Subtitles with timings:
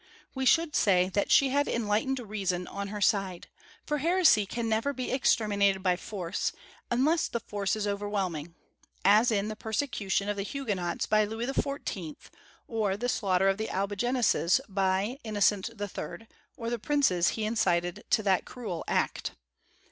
[0.33, 3.49] We should say that she had enlightened reason on her side,
[3.85, 6.53] for heresy can never be exterminated by force,
[6.89, 8.55] unless the force is overwhelming,
[9.05, 12.15] as in the persecution of the Huguenots by Louis XIV.,
[12.67, 16.27] or the slaughter of the Albigenses by Innocent III.
[16.57, 19.33] or the princes he incited to that cruel act.